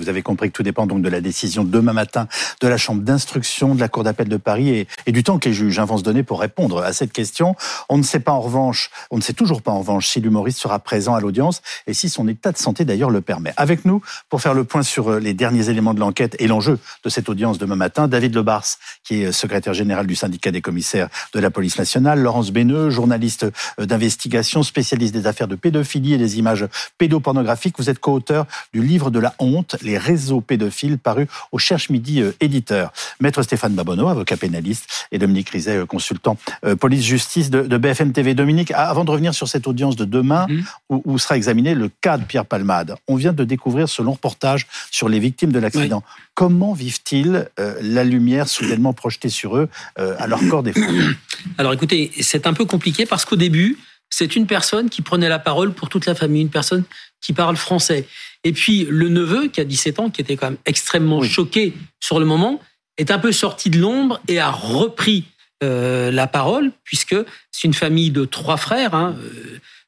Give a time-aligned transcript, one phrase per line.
[0.00, 2.26] Vous avez compris que tout dépend donc de la décision demain matin
[2.62, 5.54] de la Chambre d'instruction de la Cour d'appel de Paris et, du temps que les
[5.54, 7.54] juges vont se donner pour répondre à cette question.
[7.88, 10.58] On ne sait pas en revanche, on ne sait toujours pas en revanche si l'humoriste
[10.58, 13.52] sera présent à l'audience et si son état de santé d'ailleurs le permet.
[13.58, 14.00] Avec nous,
[14.30, 17.28] pour faire le point sur euh, les derniers éléments de l'enquête et l'enjeu de cette
[17.28, 18.64] audience demain matin, David Lebars,
[19.04, 23.46] qui est secrétaire général du syndicat des commissaires de la police nationale, Laurence Béneux, journaliste
[23.78, 27.74] euh, d'investigation, spécialiste des affaires de pédophilie et des images pédopornographiques.
[27.78, 32.32] Vous êtes co-auteur du livre de la honte, réseaux pédophiles, paru au Cherche Midi euh,
[32.40, 32.92] éditeur.
[33.20, 36.36] Maître Stéphane Babonneau, avocat pénaliste, et Dominique Rizet, consultant
[36.78, 38.34] police-justice de, BFM TV.
[38.34, 40.64] Dominique, avant de revenir sur cette audience de demain, mhm.
[40.88, 44.12] où, où, sera examiné le cas de Pierre Palmade, on vient de découvrir ce long
[44.12, 46.02] reportage sur les victimes de l'accident.
[46.34, 49.68] Comment vivent-ils euh, la lumière soudainement projetée sur eux
[49.98, 51.18] euh, à leur corps défendu
[51.58, 53.76] Alors écoutez, c'est un peu compliqué parce qu'au début,
[54.10, 56.84] c'est une personne qui prenait la parole pour toute la famille, une personne
[57.20, 58.06] qui parle français.
[58.44, 62.18] Et puis le neveu, qui a 17 ans, qui était quand même extrêmement choqué sur
[62.18, 62.60] le moment,
[62.98, 65.24] est un peu sorti de l'ombre et a repris
[65.62, 67.16] euh, la parole, puisque
[67.50, 68.94] c'est une famille de trois frères.
[68.94, 69.16] Hein,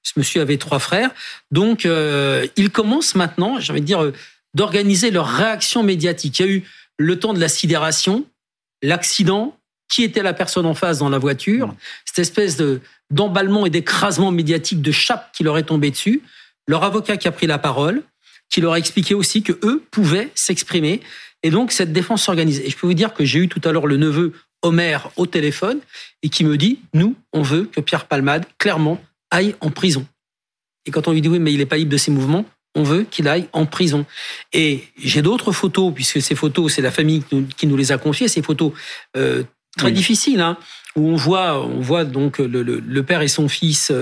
[0.03, 1.11] ce monsieur avait trois frères.
[1.51, 4.12] Donc, euh, il commence maintenant, j'ai envie de dire, euh,
[4.55, 6.39] d'organiser leur réaction médiatique.
[6.41, 6.64] Il y a eu
[6.98, 8.27] le temps de la sidération,
[8.83, 9.57] l'accident,
[9.93, 11.77] qui était la personne en face dans la voiture, mmh.
[12.07, 16.23] cette espèce de d'emballement et d'écrasement médiatique de chape qui leur est tombé dessus,
[16.67, 18.03] leur avocat qui a pris la parole,
[18.48, 21.03] qui leur a expliqué aussi que eux pouvaient s'exprimer,
[21.43, 22.61] et donc cette défense s'organise.
[22.61, 24.33] Et je peux vous dire que j'ai eu tout à l'heure le neveu
[24.63, 25.81] Homer au téléphone
[26.23, 28.98] et qui me dit, nous, on veut que Pierre Palmade, clairement,
[29.31, 30.07] aille en prison.
[30.87, 32.83] Et quand on lui dit oui, mais il n'est pas libre de ses mouvements, on
[32.83, 34.07] veut qu'il aille en prison.
[34.53, 37.23] Et j'ai d'autres photos, puisque ces photos, c'est la famille
[37.57, 38.73] qui nous les a confiées, ces photos
[39.17, 39.43] euh,
[39.77, 40.56] très difficiles, hein,
[40.97, 43.92] où on voit, on voit donc le, père et son fils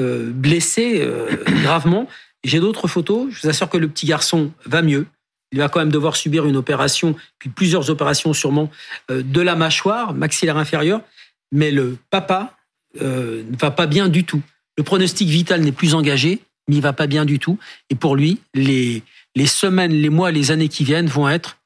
[0.00, 2.08] euh, blessés euh, gravement.
[2.44, 3.28] J'ai d'autres photos.
[3.30, 5.06] Je vous assure que le petit garçon va mieux.
[5.52, 8.70] Il va quand même devoir subir une opération, puis plusieurs opérations sûrement,
[9.08, 11.02] de la mâchoire maxillaire inférieure.
[11.50, 12.56] Mais le papa
[13.00, 14.40] ne va pas bien du tout.
[14.78, 17.58] Le pronostic vital n'est plus engagé, mais il va pas bien du tout.
[17.90, 19.02] Et pour lui, les,
[19.34, 21.58] les semaines, les mois, les années qui viennent vont être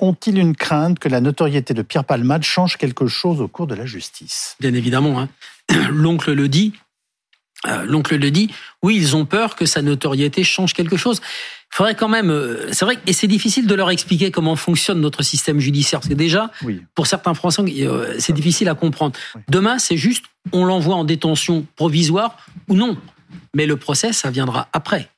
[0.00, 3.74] Ont-ils une crainte que la notoriété de Pierre Palmade change quelque chose au cours de
[3.74, 4.56] la justice?
[4.60, 5.20] Bien évidemment.
[5.20, 5.28] Hein.
[5.90, 6.72] L'oncle le dit.
[7.66, 8.50] Euh, l'oncle le dit.
[8.82, 11.20] Oui, ils ont peur que sa notoriété change quelque chose
[11.70, 12.30] faudrait quand même.
[12.30, 16.00] Euh, c'est vrai, et c'est difficile de leur expliquer comment fonctionne notre système judiciaire.
[16.00, 16.50] Parce que déjà,
[16.94, 19.18] pour certains Français, euh, c'est difficile à comprendre.
[19.48, 22.36] Demain, c'est juste, on l'envoie en détention provisoire
[22.68, 22.96] ou non.
[23.54, 25.10] Mais le procès, ça viendra après.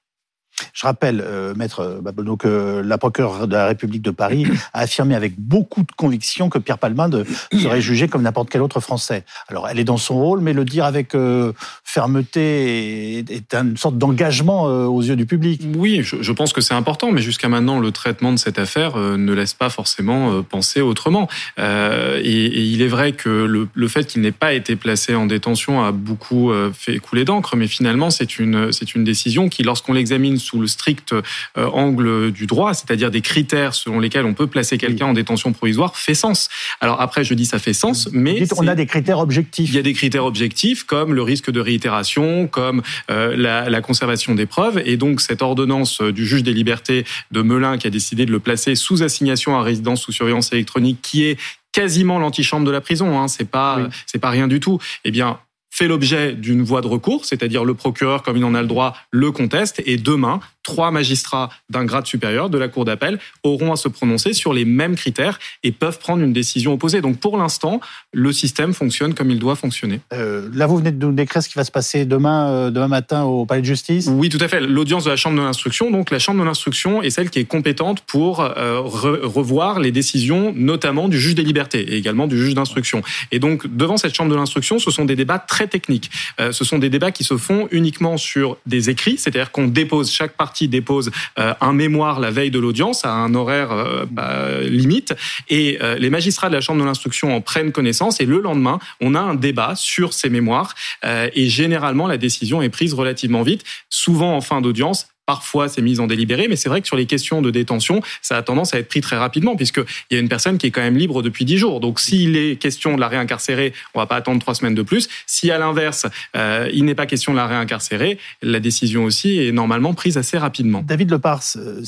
[0.73, 5.15] Je rappelle, euh, maître Babonneau, que la procureure de la République de Paris a affirmé
[5.15, 9.25] avec beaucoup de conviction que Pierre Palmade serait jugé comme n'importe quel autre Français.
[9.49, 11.53] Alors, elle est dans son rôle, mais le dire avec euh,
[11.85, 15.63] fermeté est, une sorte d'engagement euh, aux yeux du public.
[15.77, 19.33] Oui, je, pense que c'est important, mais jusqu'à maintenant, le traitement de cette affaire ne
[19.33, 21.29] laisse pas forcément penser autrement.
[21.59, 25.85] Et, il est vrai que le, le fait qu'il n'ait pas été placé en détention
[25.85, 30.39] a beaucoup fait couler d'encre, mais finalement, c'est une, c'est une décision qui, lorsqu'on l'examine
[30.39, 31.23] sous le strict euh,
[31.57, 35.97] angle du droit, c'est-à-dire des critères selon lesquels on peut placer quelqu'un en détention provisoire,
[35.97, 36.49] fait sens.
[36.81, 39.71] Alors après, je dis ça fait sens, mais on a des critères objectifs.
[39.71, 43.81] Il y a des critères objectifs comme le risque de réitération, comme euh, la, la,
[43.81, 47.91] conservation des preuves, et donc cette ordonnance du juge des libertés de Melun qui a
[47.91, 51.39] décidé de le placer sous assignation à résidence sous surveillance électronique, qui est
[51.73, 54.79] quasiment l'antichambre de la prison, hein, c'est pas c'est pas rien du tout.
[55.05, 55.39] Eh bien,
[55.73, 58.95] fait l'objet d'une voie de recours, c'est-à-dire le procureur, comme il en a le droit,
[59.11, 63.77] le conteste, et demain, trois magistrats d'un grade supérieur de la Cour d'appel auront à
[63.77, 67.01] se prononcer sur les mêmes critères et peuvent prendre une décision opposée.
[67.01, 67.81] Donc pour l'instant,
[68.13, 70.01] le système fonctionne comme il doit fonctionner.
[70.13, 72.89] Euh, là, vous venez de nous décrire ce qui va se passer demain, euh, demain
[72.89, 74.09] matin au Palais de Justice?
[74.11, 74.61] Oui, tout à fait.
[74.61, 77.45] L'audience de la Chambre de l'instruction, donc la Chambre de l'instruction est celle qui est
[77.45, 82.55] compétente pour euh, revoir les décisions, notamment du juge des libertés et également du juge
[82.55, 83.03] d'instruction.
[83.31, 86.11] Et donc, devant cette Chambre de l'instruction, ce sont des débats très techniques.
[86.39, 90.37] ce sont des débats qui se font uniquement sur des écrits, c'est-à-dire qu'on dépose chaque
[90.37, 94.61] partie qui dépose euh, un mémoire la veille de l'audience à un horaire euh, bah,
[94.63, 95.15] limite,
[95.49, 98.79] et euh, les magistrats de la Chambre de l'instruction en prennent connaissance, et le lendemain,
[99.01, 103.65] on a un débat sur ces mémoires, et généralement, la décision est prise relativement vite,
[103.89, 107.07] souvent en fin d'audience, Parfois, c'est mis en délibéré, mais c'est vrai que sur les
[107.07, 110.29] questions de détention, ça a tendance à être pris très rapidement, puisqu'il y a une
[110.29, 111.81] personne qui est quand même libre depuis 10 jours.
[111.81, 115.09] Donc, s'il est question de la réincarcérer, on va pas attendre trois semaines de plus.
[115.27, 119.53] Si, à l'inverse, euh, il n'est pas question de la réincarcérer, la décision aussi est
[119.53, 120.83] normalement prise assez rapidement.
[120.85, 121.83] David Lepars, euh,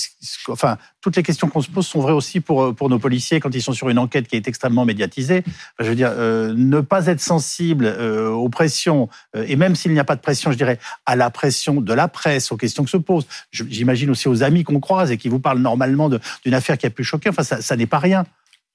[0.49, 3.39] enfin, toutes les questions qu'on se pose sont vraies aussi pour, euh, pour nos policiers
[3.39, 5.45] quand ils sont sur une enquête qui est extrêmement médiatisée.
[5.79, 10.17] je veux dire, ne pas être sensible aux pressions, et même s'il n'y a pas
[10.17, 13.27] de pression, je dirais, à la pression de la presse, aux questions que se posent.
[13.53, 16.91] J'imagine aussi aux amis qu'on croise et qui vous parlent normalement d'une affaire qui a
[16.91, 17.29] pu choquer.
[17.29, 18.25] Enfin, ça, ça n'est pas rien.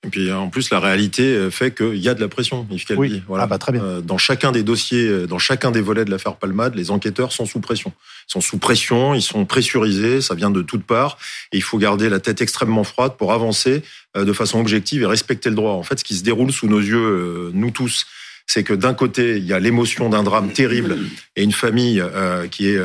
[0.06, 2.86] Et puis en plus, la réalité euh, fait qu'il y a de la pression, Yves
[2.96, 3.22] Oui.
[3.28, 3.44] Voilà.
[3.44, 3.84] Ah bah, très bien.
[3.84, 7.34] Euh, dans chacun des dossiers, euh, dans chacun des volets de l'affaire Palmade, les enquêteurs
[7.34, 7.92] sont sous pression.
[8.30, 11.18] Ils sont sous pression, ils sont pressurisés, ça vient de toutes parts.
[11.52, 13.84] Et il faut garder la tête extrêmement froide pour avancer
[14.16, 15.74] de façon objective et respecter le droit.
[15.74, 18.06] En fait, ce qui se déroule sous nos yeux, nous tous,
[18.48, 20.98] c'est que d'un côté, il y a l'émotion d'un drame terrible
[21.36, 22.04] et une famille
[22.52, 22.80] qui est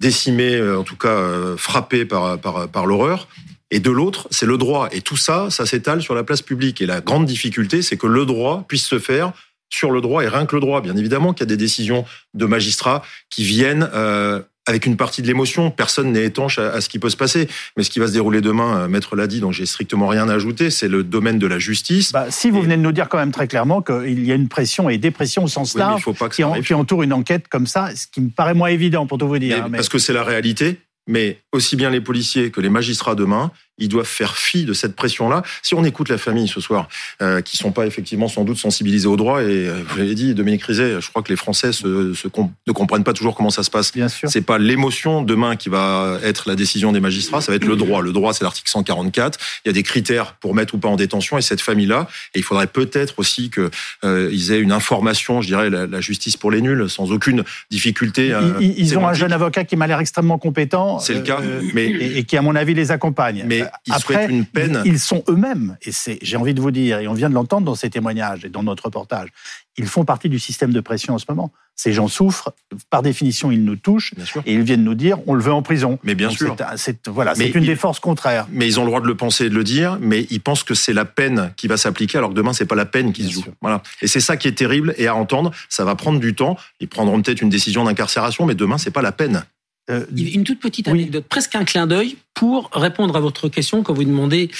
[0.00, 3.28] décimée, en tout cas frappée par, par, par l'horreur.
[3.70, 4.88] Et de l'autre, c'est le droit.
[4.92, 6.80] Et tout ça, ça s'étale sur la place publique.
[6.80, 9.32] Et la grande difficulté, c'est que le droit puisse se faire
[9.70, 10.80] sur le droit et rien que le droit.
[10.80, 15.22] Bien évidemment qu'il y a des décisions de magistrats qui viennent euh, avec une partie
[15.22, 15.70] de l'émotion.
[15.70, 17.48] Personne n'est étanche à, ce qui peut se passer.
[17.76, 20.28] Mais ce qui va se dérouler demain, euh, Maître l'a dit, donc j'ai strictement rien
[20.28, 22.10] à ajouter, c'est le domaine de la justice.
[22.12, 24.48] Bah, si vous venez de nous dire quand même très clairement qu'il y a une
[24.48, 28.20] pression et dépression au sens large qui, qui, entoure une enquête comme ça, ce qui
[28.20, 29.68] me paraît moins évident pour tout vous dire.
[29.70, 30.80] Parce que c'est la réalité.
[31.06, 33.50] Mais aussi bien les policiers que les magistrats demain,
[33.80, 35.42] ils doivent faire fi de cette pression-là.
[35.62, 36.88] Si on écoute la famille ce soir,
[37.22, 40.34] euh, qui sont pas effectivement sans doute sensibilisés au droit, et euh, vous l'avez dit,
[40.34, 43.62] Dominique Rizet, je crois que les Français se, se ne comprennent pas toujours comment ça
[43.62, 43.92] se passe.
[43.92, 44.30] Bien sûr.
[44.30, 47.76] C'est pas l'émotion demain qui va être la décision des magistrats, ça va être le
[47.76, 48.02] droit.
[48.02, 49.38] Le droit, c'est l'article 144.
[49.64, 52.38] Il y a des critères pour mettre ou pas en détention, et cette famille-là, et
[52.38, 53.70] il faudrait peut-être aussi que
[54.04, 58.34] euh, ils aient une information, je dirais, la, justice pour les nuls, sans aucune difficulté.
[58.60, 60.98] Ils, ils ont un jeune avocat qui m'a l'air extrêmement compétent.
[60.98, 63.44] C'est le cas, euh, mais et, et, qui, à mon avis, les accompagne.
[63.46, 64.82] Mais ils Après, une peine.
[64.84, 67.66] Ils sont eux-mêmes, et c'est, j'ai envie de vous dire, et on vient de l'entendre
[67.66, 69.28] dans ces témoignages et dans notre reportage,
[69.76, 71.52] ils font partie du système de pression en ce moment.
[71.74, 72.52] Ces gens souffrent,
[72.90, 74.12] par définition, ils nous touchent,
[74.44, 75.98] et ils viennent nous dire, on le veut en prison.
[76.04, 76.54] Mais bien sûr.
[76.76, 78.46] C'est, voilà, c'est une des forces contraires.
[78.50, 80.64] Mais ils ont le droit de le penser et de le dire, mais ils pensent
[80.64, 83.24] que c'est la peine qui va s'appliquer, alors que demain, c'est pas la peine qui
[83.24, 83.44] se joue.
[83.62, 83.82] Voilà.
[84.02, 86.58] Et c'est ça qui est terrible, et à entendre, ça va prendre du temps.
[86.80, 89.44] Ils prendront peut-être une décision d'incarcération, mais demain, c'est pas la peine.
[89.90, 93.92] Euh, une toute petite anecdote, presque un clin d'œil pour répondre à votre question quand
[93.92, 94.50] vous demandez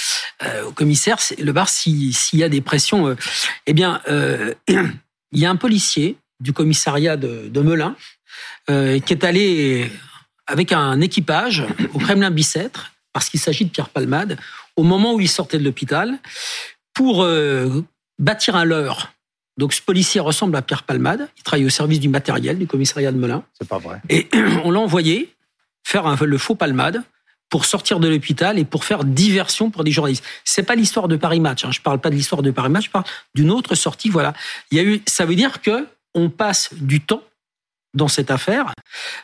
[0.42, 3.08] euh, au commissaire le bar s'il y a des pressions.
[3.08, 3.16] Euh,
[3.66, 4.02] eh bien,
[4.68, 7.94] il y a un policier du commissariat de, de Melun
[8.68, 9.90] qui est allé
[10.46, 14.38] avec un équipage au Kremlin Bicêtre parce qu'il s'agit de Pierre Palmade
[14.76, 16.18] au moment où il sortait de l'hôpital
[16.94, 17.26] pour
[18.18, 19.12] bâtir un leurre
[19.56, 21.28] donc ce policier ressemble à Pierre Palmade.
[21.36, 23.44] Il travaille au service du matériel du commissariat de Melun.
[23.58, 24.00] C'est pas vrai.
[24.08, 24.28] Et
[24.64, 25.34] on l'a envoyé
[25.84, 27.02] faire un, le faux Palmade
[27.48, 30.24] pour sortir de l'hôpital et pour faire diversion pour des journalistes.
[30.44, 31.64] C'est pas l'histoire de Paris Match.
[31.64, 31.72] Hein.
[31.72, 32.86] Je parle pas de l'histoire de Paris Match.
[32.86, 33.04] Je parle
[33.34, 34.08] d'une autre sortie.
[34.08, 34.34] Voilà.
[34.70, 35.02] Il y a eu.
[35.06, 37.22] Ça veut dire que on passe du temps
[37.92, 38.72] dans cette affaire,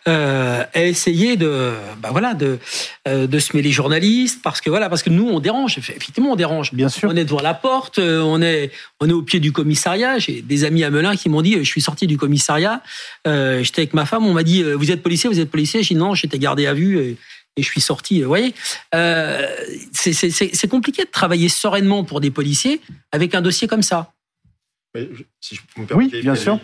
[0.09, 2.59] euh, essayer de, bah voilà, de,
[3.07, 6.37] euh, de se mêler journalistes, parce que voilà, parce que nous on dérange, effectivement on
[6.37, 6.73] dérange.
[6.75, 7.09] Bien sûr.
[7.11, 10.19] On est devant la porte, euh, on est, on est au pied du commissariat.
[10.19, 12.83] J'ai des amis à Melun qui m'ont dit, je suis sorti du commissariat,
[13.27, 15.83] euh, j'étais avec ma femme, on m'a dit, vous êtes policier, vous êtes policier.
[15.83, 16.99] J'ai dit non, j'étais gardé à vue.
[16.99, 17.17] Et,
[17.57, 18.21] et je suis sorti.
[18.21, 18.55] Vous voyez,
[18.95, 19.47] euh,
[19.93, 22.81] c'est compliqué de travailler sereinement pour des policiers
[23.13, 24.13] avec un dossier comme ça.
[24.97, 25.09] Mais,
[25.41, 26.59] si je me permets, oui, bien sûr.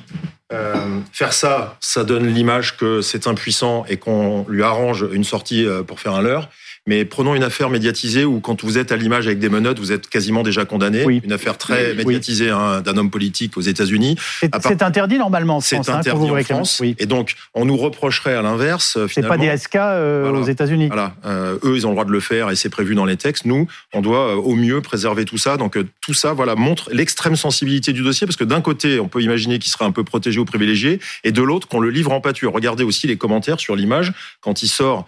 [0.53, 5.67] Euh, faire ça, ça donne l'image que c'est impuissant et qu'on lui arrange une sortie
[5.67, 6.49] euh, pour faire un leurre.
[6.89, 9.93] Mais prenons une affaire médiatisée où, quand vous êtes à l'image avec des menottes, vous
[9.93, 11.05] êtes quasiment déjà condamné.
[11.23, 14.17] Une affaire très médiatisée hein, d'un homme politique aux États-Unis.
[14.61, 15.87] C'est interdit normalement en France.
[15.87, 16.83] C'est hein, interdit en France.
[16.99, 18.99] Et donc, on nous reprocherait à l'inverse.
[19.09, 20.89] C'est pas des SK euh, aux États-Unis.
[20.89, 21.15] Voilà.
[21.25, 23.45] Euh, eux, ils ont le droit de le faire et c'est prévu dans les textes.
[23.45, 25.57] Nous, on doit euh, au mieux préserver tout ça.
[25.57, 29.23] Donc, tout ça, voilà, montre l'extrême sensibilité du dossier parce que d'un côté, on peut
[29.23, 32.21] imaginer qu'il serait un peu protégé ou privilégié, et de l'autre, qu'on le livre en
[32.21, 32.53] pâture.
[32.53, 35.07] Regardez aussi les commentaires sur l'image quand il sort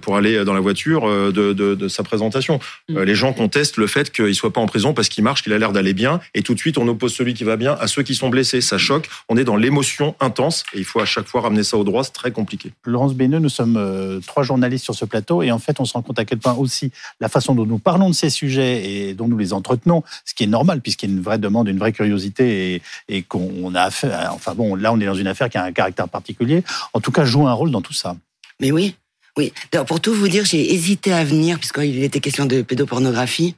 [0.00, 2.60] pour aller dans la voiture euh, de, sa présentation.
[2.88, 2.96] Mm.
[2.96, 5.52] Euh, les gens contestent le fait qu'il soit pas en prison parce qu'il marche, qu'il
[5.52, 7.86] a l'air d'aller bien, et tout de suite on oppose celui qui va bien à
[7.86, 8.60] ceux qui sont blessés.
[8.60, 9.08] Ça choque.
[9.28, 12.04] On est dans l'émotion intense et il faut à chaque fois ramener ça au droit.
[12.04, 12.72] C'est très compliqué.
[12.84, 15.92] Laurence Béneux, nous sommes euh, trois journalistes sur ce plateau et en fait on se
[15.92, 19.14] rend compte à quel point aussi la façon dont nous parlons de ces sujets et
[19.14, 21.78] dont nous les entretenons, ce qui est normal puisqu'il y a une vraie demande, une
[21.78, 24.30] vraie curiosité et, et qu'on a affaire.
[24.34, 26.64] Enfin bon, là on est dans une affaire qui a un caractère particulier.
[26.92, 28.16] En tout cas, joue un rôle dans tout ça.
[28.60, 28.94] Mais oui,
[29.38, 29.52] oui,
[29.86, 33.54] pour tout vous dire, j'ai hésité à venir puisqu'il était question de pédopornographie.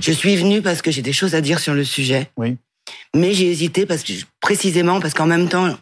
[0.00, 2.30] Je suis venue parce que j'ai des choses à dire sur le sujet.
[2.36, 2.56] Oui.
[3.14, 5.76] Mais j'ai hésité parce que précisément parce qu'en même temps,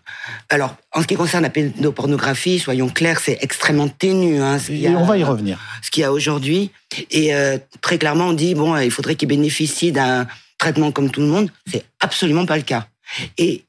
[0.48, 4.40] alors en ce qui concerne la pédopornographie, soyons clairs, c'est extrêmement ténu.
[4.40, 5.58] Hein, Et on va y revenir.
[5.82, 6.70] Ce qu'il y a aujourd'hui,
[7.10, 10.26] et euh, très clairement, on dit bon, il faudrait qu'il bénéficie d'un
[10.58, 11.50] traitement comme tout le monde.
[11.70, 12.88] C'est absolument pas le cas.
[13.36, 13.64] Et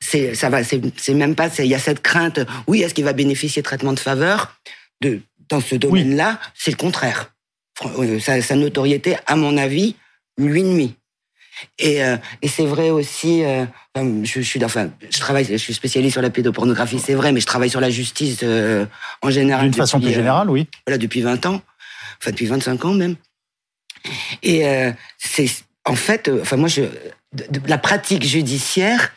[0.00, 1.48] c'est ça va, c'est même pas.
[1.58, 2.40] Il y a cette crainte.
[2.66, 4.54] Oui, est-ce qu'il va bénéficier de traitement de faveur?
[5.48, 7.32] Dans ce domaine-là, c'est le contraire.
[7.98, 9.96] Euh, sa, notoriété, à mon avis,
[10.38, 10.96] lui nuit.
[11.78, 13.64] Et, euh, et c'est vrai aussi, euh,
[13.96, 17.46] je, suis, enfin, je travaille, je suis spécialiste sur la pédopornographie, c'est vrai, mais je
[17.46, 18.86] travaille sur la justice euh,
[19.20, 19.64] en général.
[19.64, 20.68] D'une façon plus générale, oui.
[20.86, 21.62] Voilà, depuis 20 ans,
[22.20, 23.16] enfin depuis 25 ans même.
[24.42, 24.64] Et
[25.18, 25.46] c'est,
[25.84, 26.82] en fait, enfin moi, je,
[27.68, 29.12] la pratique judiciaire,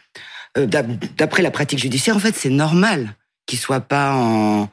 [0.55, 3.15] d'après la pratique judiciaire, en fait, c'est normal
[3.47, 4.69] qu'il soit pas en,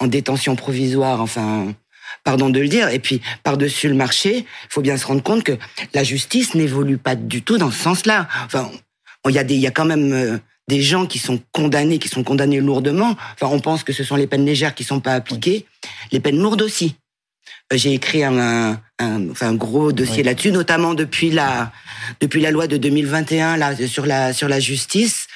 [0.00, 1.74] en détention provisoire, enfin
[2.24, 2.88] pardon de le dire.
[2.88, 5.56] Et puis, par-dessus le marché, il faut bien se rendre compte que
[5.94, 8.28] la justice n'évolue pas du tout dans ce sens-là.
[8.44, 8.70] Enfin,
[9.28, 10.38] il y a des, il y a quand même euh,
[10.68, 13.16] des gens qui sont condamnés, qui sont condamnés lourdement.
[13.34, 15.66] Enfin, on pense que ce sont les peines légères qui sont pas appliquées,
[16.12, 16.96] les peines lourdes aussi.
[17.72, 21.72] Euh, j'ai écrit un, un, enfin, un gros dossier là-dessus, notamment depuis la,
[22.20, 25.26] depuis la loi de 2021 là sur la sur la justice.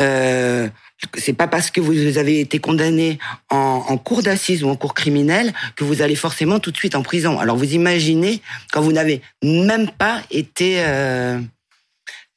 [0.00, 0.68] Euh,
[1.16, 3.18] c'est pas parce que vous avez été condamné
[3.50, 6.94] en, en cour d'assises ou en cour criminelle que vous allez forcément tout de suite
[6.94, 7.38] en prison.
[7.38, 11.38] Alors vous imaginez quand vous n'avez même pas été euh,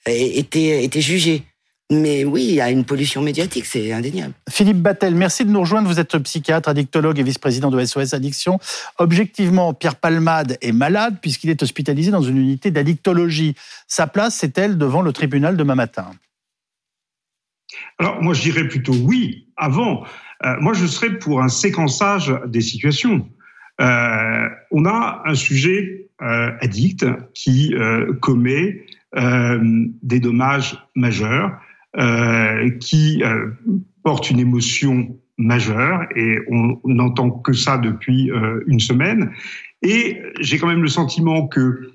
[0.05, 1.43] été, été jugé.
[1.91, 4.33] Mais oui, il y a une pollution médiatique, c'est indéniable.
[4.49, 5.89] Philippe Battel, merci de nous rejoindre.
[5.89, 8.59] Vous êtes psychiatre, addictologue et vice-président de SOS Addiction.
[8.97, 13.55] Objectivement, Pierre Palmade est malade puisqu'il est hospitalisé dans une unité d'addictologie.
[13.89, 16.11] Sa place, c'est elle devant le tribunal demain matin?
[17.99, 20.05] Alors moi je dirais plutôt oui, avant.
[20.45, 23.27] Euh, moi je serais pour un séquençage des situations.
[23.79, 27.73] Euh, on a un sujet euh, addict qui
[28.21, 31.59] commet des dommages majeurs,
[32.79, 33.21] qui
[34.03, 38.31] porte une émotion majeure et on n'entend que ça depuis
[38.67, 39.33] une semaine.
[39.81, 41.91] Et j'ai quand même le sentiment que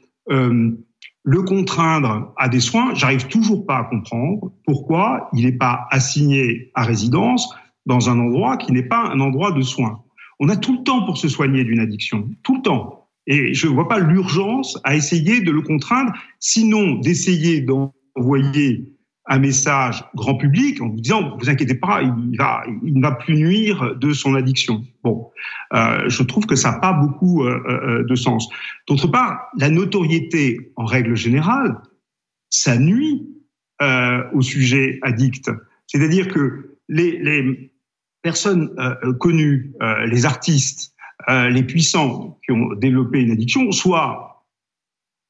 [1.26, 6.70] le contraindre à des soins, j'arrive toujours pas à comprendre pourquoi il n'est pas assigné
[6.74, 7.52] à résidence
[7.84, 10.04] dans un endroit qui n'est pas un endroit de soins.
[10.38, 13.08] On a tout le temps pour se soigner d'une addiction, tout le temps.
[13.26, 18.84] Et je ne vois pas l'urgence à essayer de le contraindre, sinon d'essayer d'envoyer
[19.28, 23.12] un message grand public en vous disant vous inquiétez pas, il va, il ne va
[23.12, 24.84] plus nuire de son addiction.
[25.02, 25.30] Bon,
[25.74, 28.48] euh, je trouve que ça n'a pas beaucoup euh, euh, de sens.
[28.88, 31.76] D'autre part, la notoriété, en règle générale,
[32.50, 33.28] ça nuit
[33.82, 35.50] euh, au sujet addict.
[35.86, 37.72] C'est-à-dire que les, les
[38.22, 40.92] personnes euh, connues, euh, les artistes,
[41.28, 44.44] les puissants qui ont développé une addiction, soit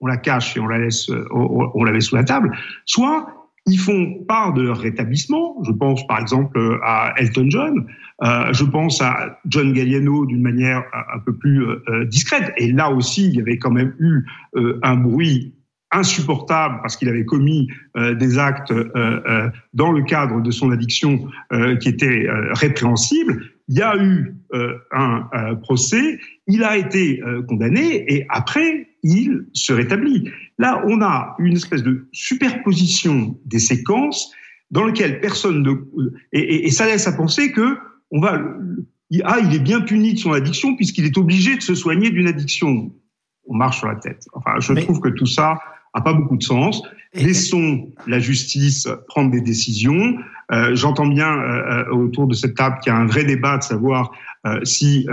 [0.01, 3.46] on la cache et on la laisse, on, on la met sous la table, soit
[3.67, 5.57] ils font part de leur rétablissement.
[5.65, 7.87] Je pense par exemple à Elton John,
[8.23, 12.53] euh, je pense à John Galliano d'une manière un peu plus euh, discrète.
[12.57, 14.25] Et là aussi, il y avait quand même eu
[14.57, 15.55] euh, un bruit
[15.93, 21.29] insupportable parce qu'il avait commis euh, des actes euh, dans le cadre de son addiction
[21.81, 23.45] qui étaient répréhensibles.
[23.69, 24.35] Il y a eu
[24.93, 30.31] un procès, il a été condamné et après, il se rétablit.
[30.59, 34.33] Là, on a une espèce de superposition des séquences
[34.71, 35.75] dans lequel personne ne
[36.33, 37.79] et, et, ça laisse à penser que
[38.11, 38.43] on va
[39.25, 42.27] ah il est bien puni de son addiction puisqu'il est obligé de se soigner d'une
[42.27, 42.93] addiction.
[43.47, 44.27] On marche sur la tête.
[44.33, 45.59] Enfin, je trouve que tout ça
[45.95, 46.83] a pas beaucoup de sens.
[47.15, 50.19] Laissons la justice prendre des décisions.
[50.53, 53.59] Euh, J'entends bien euh, euh, autour de cette table qu'il y a un vrai débat
[53.59, 54.13] de savoir
[54.47, 55.07] euh, si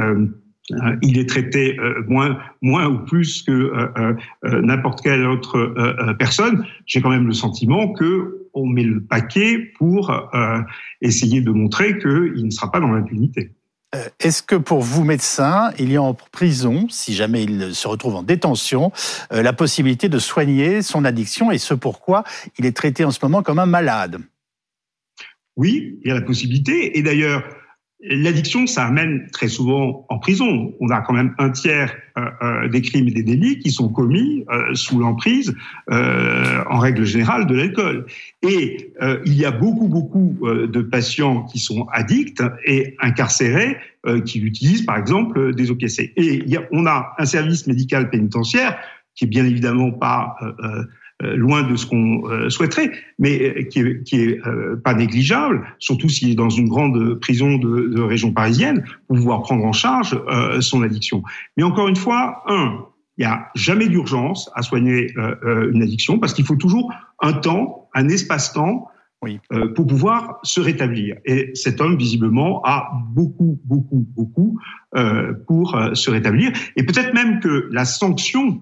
[1.01, 5.74] il est traité euh, moins, moins ou plus que euh, n'importe quelle autre
[6.17, 6.65] personne.
[6.86, 10.13] J'ai quand même le sentiment que on met le paquet pour
[11.01, 13.51] essayer de montrer qu'il ne sera pas dans l'impunité.
[14.20, 18.15] Est-ce que pour vous, médecin, il y a en prison, si jamais il se retrouve
[18.15, 18.91] en détention,
[19.32, 22.24] la possibilité de soigner son addiction et ce pourquoi
[22.60, 24.20] il est traité en ce moment comme un malade?
[25.55, 26.98] Oui, il y a la possibilité.
[26.98, 27.43] Et d'ailleurs,
[28.05, 30.74] L'addiction, ça amène très souvent en prison.
[30.81, 33.88] On a quand même un tiers euh, euh, des crimes et des délits qui sont
[33.88, 35.55] commis euh, sous l'emprise,
[35.89, 38.05] en règle générale, de l'alcool.
[38.41, 38.91] Et
[39.25, 43.77] il y a beaucoup, beaucoup de patients qui sont addicts et incarcérés
[44.25, 46.12] qui utilisent, par exemple, des OKC.
[46.17, 48.77] Et y a, on a un service médical pénitentiaire
[49.15, 50.83] qui est bien évidemment pas euh,
[51.35, 54.39] loin de ce qu'on euh, souhaiterait, mais euh, qui est, qui est
[54.83, 59.41] pas négligeable, surtout s'il est dans une grande prison de, de région parisienne, pour pouvoir
[59.41, 60.19] prendre en charge
[60.59, 61.23] son addiction.
[61.57, 62.85] Mais encore une fois, un,
[63.17, 65.13] il n'y a jamais d'urgence à soigner
[65.71, 68.87] une addiction parce qu'il faut toujours un temps, un espace-temps
[69.21, 69.39] oui.
[69.75, 71.15] pour pouvoir se rétablir.
[71.25, 74.59] Et cet homme, visiblement, a beaucoup, beaucoup, beaucoup
[75.47, 76.51] pour se rétablir.
[76.75, 78.61] Et peut-être même que la sanction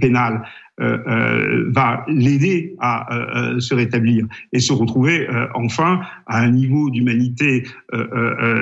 [0.00, 0.42] pénale
[0.80, 6.88] euh, euh, va l'aider à euh, se rétablir et se retrouver enfin à un niveau
[6.88, 7.64] d'humanité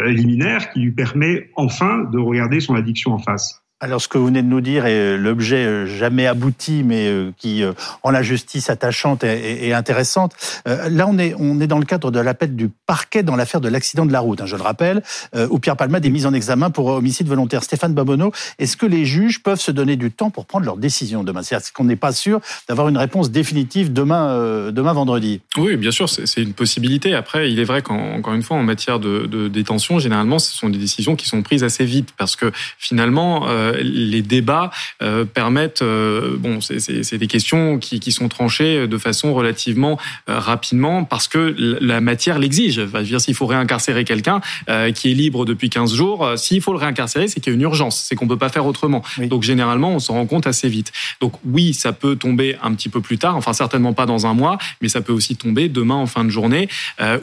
[0.06, 3.62] liminaire qui lui permet enfin de regarder son addiction en face.
[3.82, 7.32] Alors, ce que vous venez de nous dire est l'objet euh, jamais abouti, mais euh,
[7.38, 7.72] qui, euh,
[8.02, 10.34] en la justice attachante et, intéressante.
[10.66, 13.68] Là, on est, on est dans le cadre de l'appel du parquet dans l'affaire de
[13.68, 15.02] l'accident de la route, hein, je le rappelle,
[15.48, 17.62] où Pierre Palmade est mis en examen pour homicide volontaire.
[17.62, 21.22] Stéphane Babonneau, est-ce que les juges peuvent se donner du temps pour prendre leur décision
[21.22, 21.42] demain?
[21.42, 25.40] C'est-à-dire qu'on n'est pas sûr d'avoir une réponse définitive demain, demain vendredi?
[25.56, 27.14] Oui, bien sûr, c'est une possibilité.
[27.14, 30.78] Après, il est vrai qu'encore une fois, en matière de, détention, généralement, ce sont des
[30.78, 33.46] décisions qui sont prises assez vite parce que finalement,
[33.82, 34.70] les débats
[35.02, 39.98] euh, permettent, euh, bon, c'est des questions qui, qui, sont tranchées de façon relativement
[40.28, 42.78] euh, rapidement parce que la matière l'exige.
[42.78, 44.40] Enfin, dire, s'il faut réincarcérer quelqu'un
[44.94, 47.62] qui est libre depuis 15 jours, s'il faut le réincarcérer, c'est qu'il y a une
[47.62, 49.02] urgence, c'est qu'on peut pas faire autrement.
[49.18, 50.92] Donc généralement, on s'en rend compte assez vite.
[51.20, 54.34] Donc oui, ça peut tomber un petit peu plus tard, enfin certainement pas dans un
[54.34, 56.68] mois, mais ça peut aussi tomber demain en fin de journée,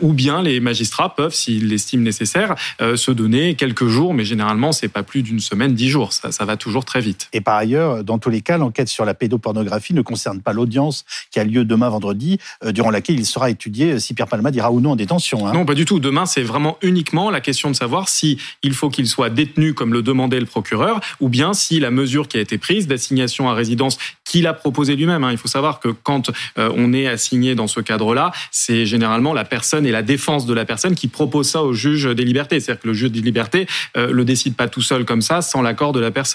[0.02, 4.88] ou bien les magistrats peuvent, s'ils l'estiment nécessaire, se donner quelques jours, mais généralement c'est
[4.88, 6.14] pas plus d'une semaine, dix jours.
[6.14, 7.30] Ça, ça va toujours très vite.
[7.34, 11.04] Et par ailleurs, dans tous les cas, l'enquête sur la pédopornographie ne concerne pas l'audience
[11.32, 14.56] qui a lieu demain vendredi, euh, durant laquelle il sera étudié euh, si Pierre Palmade
[14.56, 15.48] ira ou non en détention.
[15.48, 15.54] Hein.
[15.54, 16.00] Non, pas du tout.
[16.00, 19.94] Demain, c'est vraiment uniquement la question de savoir si il faut qu'il soit détenu comme
[19.94, 23.56] le demandait le procureur, ou bien si la mesure qui a été prise d'assignation à
[23.56, 25.24] résidence qu'il a proposé lui-même.
[25.24, 25.32] Hein.
[25.32, 26.30] Il faut savoir que quand
[26.60, 30.54] euh, on est assigné dans ce cadre-là, c'est généralement la personne et la défense de
[30.54, 32.60] la personne qui propose ça au juge des libertés.
[32.60, 33.66] C'est-à-dire que le juge des libertés
[33.96, 36.27] le décide pas tout seul comme ça, sans l'accord de la personne.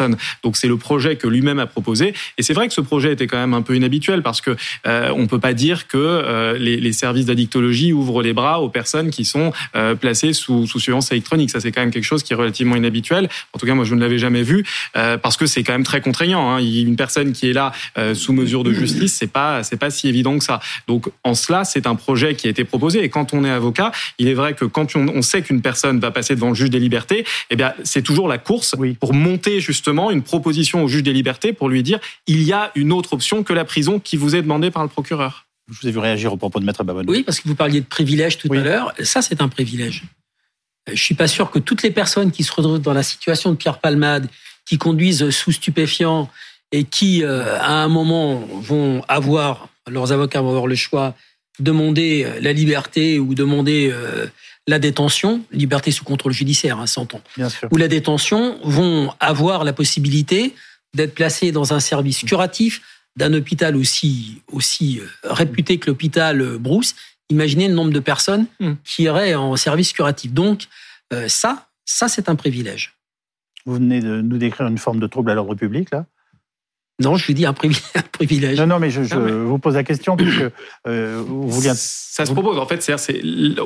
[0.42, 2.14] Donc c'est le projet que lui-même a proposé.
[2.38, 4.56] Et c'est vrai que ce projet était quand même un peu inhabituel parce que
[4.86, 8.68] euh, on peut pas dire que euh, les, les, services d'addictologie ouvrent les bras aux
[8.68, 11.50] personnes qui sont euh, placées sous, sous surveillance électronique.
[11.50, 13.28] Ça c'est quand même quelque chose qui est relativement inhabituel.
[13.52, 14.64] En tout cas, moi je ne l'avais jamais vu
[14.96, 16.50] euh, parce que c'est quand même très contraignant.
[16.50, 16.58] Hein.
[16.58, 17.72] Une personne qui est là
[18.14, 20.60] sous mesure de justice, c'est pas c'est pas si évident que ça.
[20.86, 23.02] Donc en cela, c'est un projet qui a été proposé.
[23.02, 26.00] Et quand on est avocat, il est vrai que quand on, on sait qu'une personne
[26.00, 28.96] va passer devant le juge des libertés, eh bien c'est toujours la course oui.
[28.98, 32.70] pour monter justement une proposition au juge des libertés pour lui dire il y a
[32.74, 35.46] une autre option que la prison qui vous est demandée par le procureur.
[35.70, 37.12] Je vous ai vu réagir au propos de Maître Babonneau.
[37.12, 38.92] Oui, parce que vous parliez de privilège tout à l'heure.
[39.02, 40.04] Ça, c'est un privilège.
[40.92, 43.56] Je suis pas sûr que toutes les personnes qui se retrouvent dans la situation de
[43.56, 44.28] Pierre Palmade,
[44.66, 46.28] qui conduisent sous stupéfiants
[46.72, 51.14] et qui, euh, à un moment, vont avoir, leurs avocats vont avoir le choix,
[51.58, 54.26] demander la liberté ou demander euh,
[54.68, 57.20] la détention, liberté sous contrôle judiciaire, hein, s'entend,
[57.70, 60.54] ou la détention, vont avoir la possibilité
[60.94, 62.82] d'être placés dans un service curatif
[63.16, 66.94] d'un hôpital aussi, aussi euh, réputé que l'hôpital euh, Brousse.
[67.28, 68.72] Imaginez le nombre de personnes hmm.
[68.84, 70.32] qui iraient en service curatif.
[70.32, 70.68] Donc,
[71.12, 72.94] euh, ça, ça, c'est un privilège.
[73.66, 76.06] Vous venez de nous décrire une forme de trouble à l'ordre public, là
[77.02, 78.58] non, je lui dis un, privilège.
[78.58, 80.50] Non, non, mais je, vous pose la question parce que
[80.86, 82.58] euh, vous Ça se propose.
[82.58, 83.20] En fait, c'est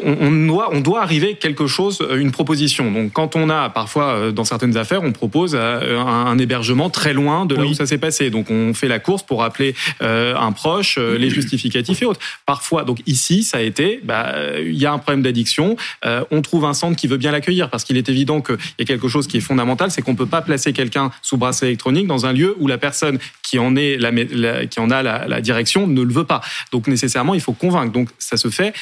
[0.04, 2.90] on, doit on doit arriver quelque chose, euh, une proposition.
[2.90, 7.46] Donc, quand on a parfois euh, dans certaines affaires, on propose un, hébergement très loin
[7.46, 8.30] de là où ça s'est passé.
[8.30, 12.20] Donc, on fait la course pour appeler un proche, les justificatifs et autres.
[12.44, 15.76] Parfois, donc ici, ça a été, bah, il y a un problème d'addiction.
[16.30, 18.84] on trouve un centre qui veut bien l'accueillir parce qu'il est évident qu'il y a
[18.84, 22.26] quelque chose qui est fondamental, c'est qu'on peut pas placer quelqu'un sous bracelet électronique dans
[22.26, 26.02] un lieu où la personne qui en est la, qui en a la, direction ne
[26.02, 26.40] le veut pas.
[26.72, 27.92] Donc nécessairement, il faut convaincre.
[27.92, 28.72] Donc ça se fait.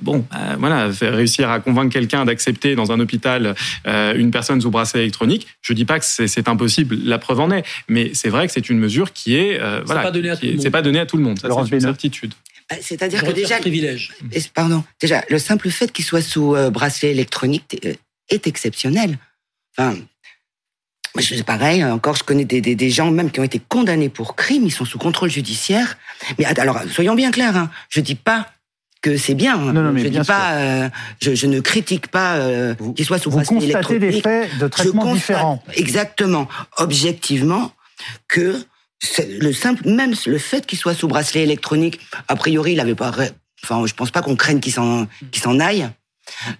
[0.00, 3.54] Bon, euh, voilà, réussir à convaincre quelqu'un d'accepter dans un hôpital
[3.86, 7.50] euh, une personne sous bracelet électronique, je dis pas que c'est impossible, la preuve en
[7.50, 10.98] est, mais c'est vrai que c'est une mesure qui est, euh, voilà, c'est pas donné
[10.98, 11.38] à tout le monde.
[11.40, 12.34] C'est une certitude.
[12.68, 14.12] Bah, c'est-à-dire que déjà, privilège.
[14.52, 17.80] pardon, déjà le simple fait qu'il soit sous bracelet électronique
[18.28, 19.18] est exceptionnel.
[19.78, 19.96] Enfin,
[21.22, 24.36] c'est pareil, encore, je connais des, des, des, gens même qui ont été condamnés pour
[24.36, 25.96] crime, ils sont sous contrôle judiciaire.
[26.38, 28.46] Mais alors, soyons bien clairs, hein, je dis pas
[29.02, 29.56] que c'est bien.
[29.56, 30.88] Non, non, mais je dis pas, euh,
[31.20, 34.00] je, je, ne critique pas euh, qu'ils soient sous bracelet électronique.
[34.00, 35.62] Vous constatez des faits de traitement différents.
[35.74, 36.48] Exactement,
[36.78, 37.72] objectivement,
[38.28, 38.56] que
[39.28, 43.12] le simple, même le fait qu'il soit sous bracelet électronique, a priori, il avait pas,
[43.62, 45.88] enfin, je pense pas qu'on craigne qu'il s'en, qu'il s'en aille,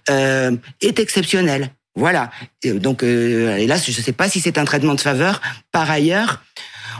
[0.09, 1.71] euh, est exceptionnel.
[1.97, 2.31] Voilà.
[2.63, 5.41] donc, euh, hélas, je ne sais pas si c'est un traitement de faveur.
[5.71, 6.41] Par ailleurs,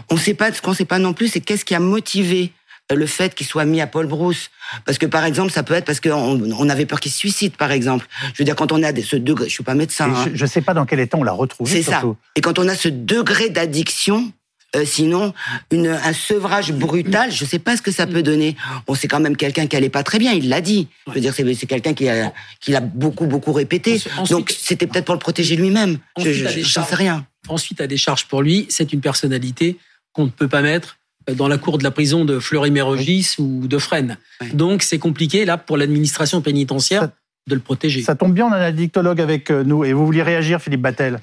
[0.10, 1.79] on ne sait pas, ce qu'on ne sait pas non plus, c'est qu'est-ce qui a
[1.79, 2.51] motivé
[2.95, 4.49] le fait qu'il soit mis à Paul Brousse.
[4.86, 7.55] Parce que, par exemple, ça peut être parce qu'on on avait peur qu'il se suicide,
[7.55, 8.07] par exemple.
[8.33, 10.13] Je veux dire, quand on a ce degré, je suis pas médecin.
[10.13, 10.29] Hein.
[10.33, 11.71] Je ne sais pas dans quel état on l'a retrouvé.
[11.71, 12.01] C'est ça.
[12.36, 14.31] Et quand on a ce degré d'addiction,
[14.77, 15.33] euh, sinon,
[15.71, 18.55] une, un sevrage brutal, je ne sais pas ce que ça peut donner.
[18.85, 20.87] Bon, c'est quand même quelqu'un qui allait pas très bien, il l'a dit.
[21.07, 24.01] Je veux dire, c'est quelqu'un qui a, qui l'a beaucoup, beaucoup répété.
[24.29, 25.97] Donc, c'était peut-être pour le protéger lui-même.
[26.17, 27.25] Je n'en sais rien.
[27.47, 29.77] Ensuite, à des charges pour lui, c'est une personnalité
[30.13, 30.97] qu'on ne peut pas mettre
[31.35, 34.17] dans la cour de la prison de Fleury-Mérogis ou de Fresnes.
[34.53, 37.09] Donc, c'est compliqué, là, pour l'administration pénitentiaire,
[37.47, 38.01] de le protéger.
[38.01, 39.85] Ça tombe bien, on a un addictologue avec euh, nous.
[39.85, 41.19] Et vous vouliez réagir, Philippe Battel?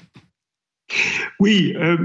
[1.39, 1.97] Oui, euh,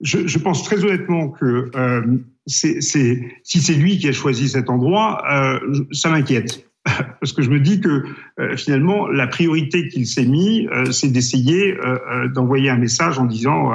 [0.00, 2.02] je, je, pense très honnêtement que euh,
[2.46, 6.66] c'est, si c'est lui qui a choisi cet endroit, euh, ça m'inquiète.
[7.20, 8.04] parce que je me dis que
[8.38, 13.24] euh, finalement la priorité qu'il s'est mis, euh, c'est d'essayer euh, d'envoyer un message en
[13.24, 13.72] disant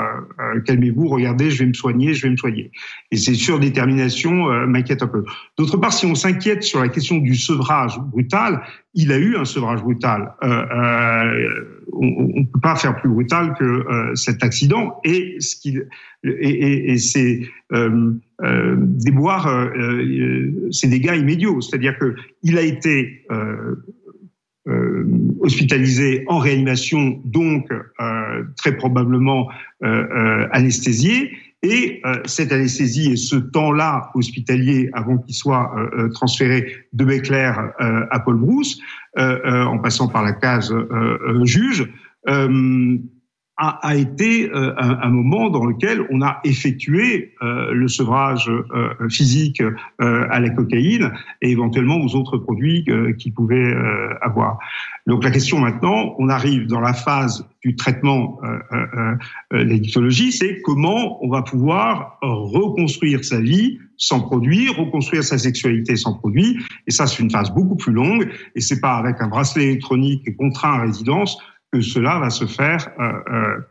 [0.65, 2.71] calmez-vous, regardez, je vais me soigner, je vais me soigner.
[3.11, 5.23] Et ces surdéterminations m'inquiètent un peu.
[5.57, 8.61] D'autre part, si on s'inquiète sur la question du sevrage brutal,
[8.93, 10.33] il a eu un sevrage brutal.
[10.41, 15.87] on ne peut pas faire plus brutal que cet accident et ce qu'il
[16.23, 17.41] et, et, et c'est
[17.73, 18.75] euh, euh,
[19.47, 21.49] euh, ses dégâts immédiats.
[21.61, 23.75] C'est-à-dire que il a été euh,
[24.67, 25.05] euh,
[25.39, 27.69] hospitalisé en réanimation, donc
[28.57, 29.49] très probablement
[29.81, 31.31] anesthésié.
[31.63, 35.75] Et cette anesthésie et ce temps-là hospitalier avant qu'il soit
[36.13, 38.79] transféré de Beckler à Paul Brousse,
[39.15, 40.73] en passant par la case
[41.43, 41.87] juge,
[43.61, 48.49] a, a été euh, un, un, moment dans lequel on a effectué euh, le sevrage
[48.49, 49.61] euh, physique
[49.99, 52.85] à la cocaïne et éventuellement aux autres produits
[53.19, 53.73] qu'il pouvait
[54.21, 54.57] avoir.
[55.05, 59.15] Donc la question maintenant, on arrive dans la phase du traitement euh,
[59.51, 66.15] l'addictologie, c'est comment on va pouvoir reconstruire sa vie sans produit, reconstruire sa sexualité sans
[66.15, 66.57] produit.
[66.87, 68.29] Et ça, c'est une phase beaucoup plus longue.
[68.55, 71.37] Et c'est pas avec un bracelet électronique contraint à résidence
[71.79, 73.61] cela va se faire euh, euh,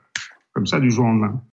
[0.54, 1.42] comme ça du jour au lendemain.